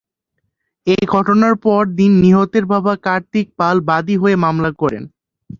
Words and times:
এ 0.87 0.97
ঘটনার 1.07 1.55
পর 1.65 1.81
দিন 1.97 2.11
নিহতের 2.23 2.65
বাবা 2.65 2.93
কার্তিক 3.05 3.47
পাল 3.59 3.75
বাদী 3.89 4.15
হয়ে 4.17 4.35
মামলা 4.35 4.71
করেন। 4.81 5.03